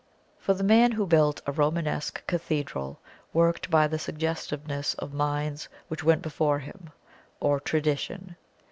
[0.39, 2.99] For the man who built a Romanesque Cathedral
[3.33, 6.89] worked by the suggestiveness of minds which went before him,
[7.39, 8.35] or Tradition.